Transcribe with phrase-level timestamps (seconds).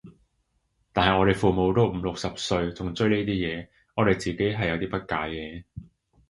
[0.93, 5.63] 但係我哋父母都五六十歲仲追呢啲嘢，我自己係有啲不解嘅